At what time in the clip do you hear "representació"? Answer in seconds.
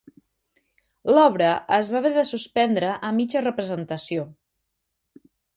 3.47-4.29